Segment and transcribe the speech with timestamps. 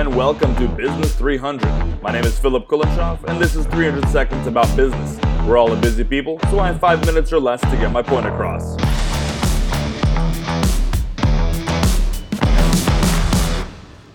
[0.00, 2.02] and welcome to Business 300.
[2.02, 5.20] My name is Philip Kulishov, and this is 300 Seconds About Business.
[5.46, 8.02] We're all a busy people, so I have five minutes or less to get my
[8.02, 8.76] point across.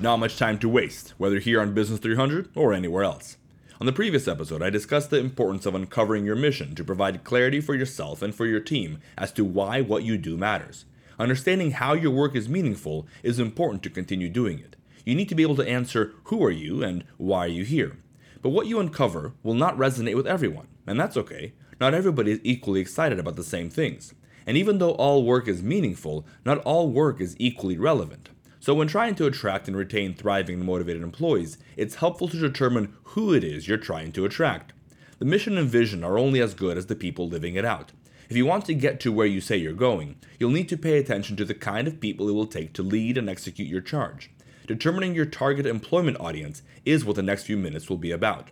[0.01, 3.37] Not much time to waste, whether here on Business 300 or anywhere else.
[3.79, 7.61] On the previous episode, I discussed the importance of uncovering your mission to provide clarity
[7.61, 10.83] for yourself and for your team as to why what you do matters.
[11.17, 14.75] Understanding how your work is meaningful is important to continue doing it.
[15.09, 17.97] You need to be able to answer who are you and why are you here.
[18.43, 21.53] But what you uncover will not resonate with everyone, and that's okay.
[21.79, 24.13] Not everybody is equally excited about the same things.
[24.45, 28.29] And even though all work is meaningful, not all work is equally relevant.
[28.59, 32.93] So, when trying to attract and retain thriving and motivated employees, it's helpful to determine
[33.05, 34.73] who it is you're trying to attract.
[35.17, 37.93] The mission and vision are only as good as the people living it out.
[38.29, 40.99] If you want to get to where you say you're going, you'll need to pay
[40.99, 44.29] attention to the kind of people it will take to lead and execute your charge.
[44.69, 48.49] Determining your target employment audience is what the next few minutes will be about.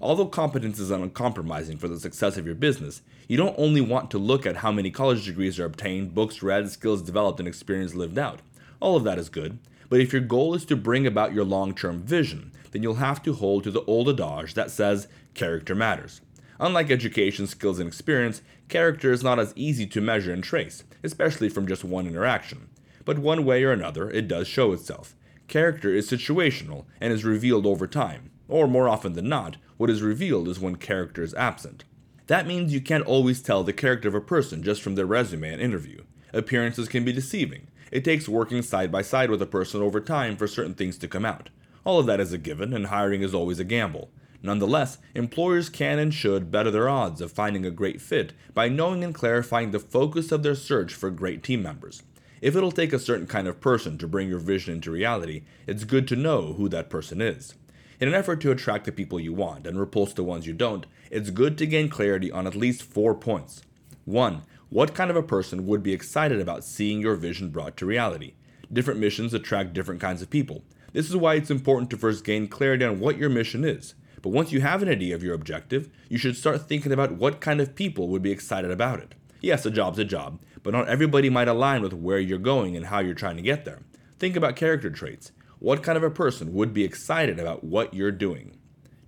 [0.00, 4.16] Although competence is uncompromising for the success of your business, you don't only want to
[4.16, 8.16] look at how many college degrees are obtained, books read, skills developed, and experience lived
[8.18, 8.40] out.
[8.80, 9.58] All of that is good,
[9.90, 13.22] but if your goal is to bring about your long term vision, then you'll have
[13.24, 16.22] to hold to the old adage that says character matters.
[16.58, 21.50] Unlike education, skills, and experience, character is not as easy to measure and trace, especially
[21.50, 22.70] from just one interaction.
[23.04, 25.14] But one way or another, it does show itself.
[25.50, 30.00] Character is situational and is revealed over time, or more often than not, what is
[30.00, 31.82] revealed is when character is absent.
[32.28, 35.52] That means you can't always tell the character of a person just from their resume
[35.52, 36.04] and interview.
[36.32, 37.66] Appearances can be deceiving.
[37.90, 41.08] It takes working side by side with a person over time for certain things to
[41.08, 41.50] come out.
[41.82, 44.12] All of that is a given, and hiring is always a gamble.
[44.44, 49.02] Nonetheless, employers can and should better their odds of finding a great fit by knowing
[49.02, 52.04] and clarifying the focus of their search for great team members.
[52.40, 55.84] If it'll take a certain kind of person to bring your vision into reality, it's
[55.84, 57.54] good to know who that person is.
[58.00, 60.86] In an effort to attract the people you want and repulse the ones you don't,
[61.10, 63.60] it's good to gain clarity on at least four points.
[64.06, 64.42] 1.
[64.70, 68.32] What kind of a person would be excited about seeing your vision brought to reality?
[68.72, 70.62] Different missions attract different kinds of people.
[70.94, 73.94] This is why it's important to first gain clarity on what your mission is.
[74.22, 77.42] But once you have an idea of your objective, you should start thinking about what
[77.42, 79.14] kind of people would be excited about it.
[79.40, 82.86] Yes, a job's a job, but not everybody might align with where you're going and
[82.86, 83.80] how you're trying to get there.
[84.18, 85.32] Think about character traits.
[85.58, 88.58] What kind of a person would be excited about what you're doing?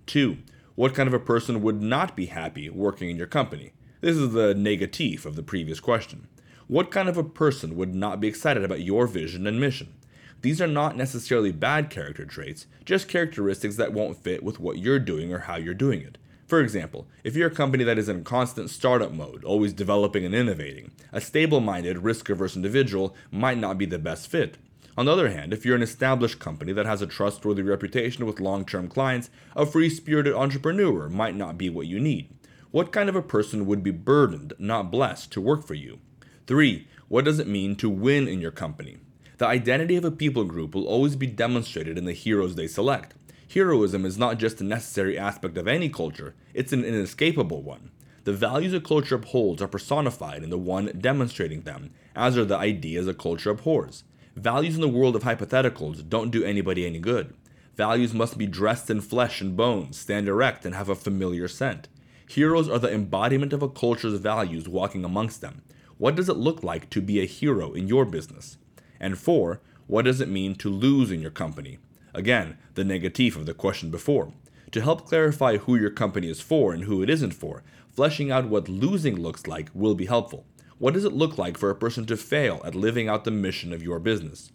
[0.07, 0.37] 2.
[0.75, 3.73] What kind of a person would not be happy working in your company?
[4.01, 6.27] This is the negative of the previous question.
[6.67, 9.93] What kind of a person would not be excited about your vision and mission?
[10.41, 14.99] These are not necessarily bad character traits, just characteristics that won't fit with what you're
[14.99, 16.17] doing or how you're doing it.
[16.53, 20.35] For example, if you're a company that is in constant startup mode, always developing and
[20.35, 24.59] innovating, a stable minded, risk averse individual might not be the best fit.
[24.95, 28.39] On the other hand, if you're an established company that has a trustworthy reputation with
[28.39, 32.29] long term clients, a free spirited entrepreneur might not be what you need.
[32.69, 36.01] What kind of a person would be burdened, not blessed, to work for you?
[36.45, 36.87] 3.
[37.07, 38.97] What does it mean to win in your company?
[39.39, 43.15] The identity of a people group will always be demonstrated in the heroes they select.
[43.51, 47.91] Heroism is not just a necessary aspect of any culture, it's an inescapable one.
[48.23, 52.57] The values a culture upholds are personified in the one demonstrating them, as are the
[52.57, 54.03] ideas a culture abhors.
[54.35, 57.33] Values in the world of hypotheticals don't do anybody any good.
[57.75, 61.87] Values must be dressed in flesh and bones, stand erect, and have a familiar scent.
[62.29, 65.61] Heroes are the embodiment of a culture's values walking amongst them.
[65.97, 68.57] What does it look like to be a hero in your business?
[68.99, 71.79] And four, what does it mean to lose in your company?
[72.13, 74.33] Again, the negative of the question before.
[74.71, 78.49] To help clarify who your company is for and who it isn't for, fleshing out
[78.49, 80.45] what losing looks like will be helpful.
[80.77, 83.71] What does it look like for a person to fail at living out the mission
[83.71, 84.51] of your business?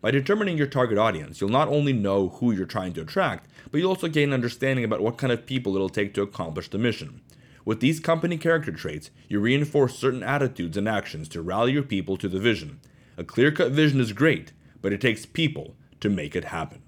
[0.00, 3.78] By determining your target audience, you'll not only know who you're trying to attract, but
[3.78, 7.20] you'll also gain understanding about what kind of people it'll take to accomplish the mission.
[7.64, 12.16] With these company character traits, you reinforce certain attitudes and actions to rally your people
[12.18, 12.80] to the vision.
[13.16, 16.82] A clear cut vision is great, but it takes people to make it happen.